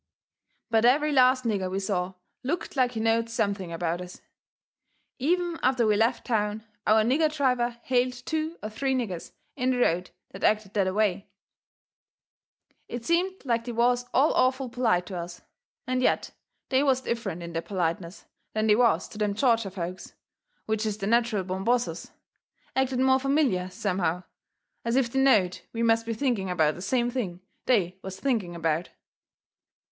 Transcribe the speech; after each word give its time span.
But 0.71 0.83
every 0.83 1.11
last 1.11 1.43
nigger 1.43 1.69
we 1.69 1.77
saw 1.79 2.13
looked 2.41 2.75
like 2.75 2.93
he 2.93 2.99
knowed 2.99 3.29
something 3.29 3.71
about 3.71 4.01
us. 4.01 4.19
Even 5.19 5.59
after 5.61 5.85
we 5.85 5.95
left 5.95 6.25
town 6.25 6.63
our 6.87 7.03
nigger 7.03 7.31
driver 7.31 7.77
hailed 7.83 8.13
two 8.13 8.57
or 8.63 8.69
three 8.71 8.95
niggers 8.95 9.31
in 9.55 9.69
the 9.69 9.77
road 9.77 10.09
that 10.31 10.43
acted 10.43 10.73
that 10.73 10.87
away. 10.87 11.29
It 12.87 13.05
seemed 13.05 13.45
like 13.45 13.65
they 13.65 13.73
was 13.73 14.07
all 14.11 14.33
awful 14.33 14.69
polite 14.69 15.05
to 15.05 15.17
us. 15.19 15.43
And 15.85 16.01
yet 16.01 16.31
they 16.69 16.81
was 16.81 17.01
different 17.01 17.43
in 17.43 17.53
their 17.53 17.61
politeness 17.61 18.25
than 18.55 18.65
they 18.65 18.75
was 18.75 19.07
to 19.09 19.19
them 19.19 19.35
Georgia 19.35 19.69
folks, 19.69 20.15
which 20.65 20.83
is 20.83 20.97
their 20.97 21.09
natcheral 21.11 21.45
born 21.45 21.63
bosses 21.63 22.09
acted 22.75 22.97
more 22.97 23.19
familiar, 23.19 23.69
somehow, 23.69 24.23
as 24.83 24.95
if 24.95 25.11
they 25.11 25.19
knowed 25.19 25.61
we 25.73 25.83
must 25.83 26.07
be 26.07 26.13
thinking 26.15 26.49
about 26.49 26.73
the 26.73 26.81
same 26.81 27.11
thing 27.11 27.39
they 27.67 27.99
was 28.01 28.19
thinking 28.19 28.55
about. 28.55 28.89